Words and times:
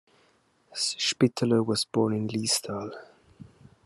Spitteler 0.73 1.61
was 1.63 1.85
born 1.85 2.11
in 2.13 2.27
Liestal. 2.27 2.91